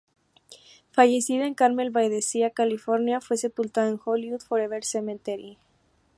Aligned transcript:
Fallecida 0.93 1.45
en 1.45 1.53
Carmel-by-the-Sea, 1.53 2.49
California, 2.49 3.21
fue 3.21 3.37
sepultada 3.37 3.87
en 3.89 3.93
el 3.93 3.99
Hollywood 4.03 4.39
Forever 4.41 4.83
Cemetery. 4.83 5.59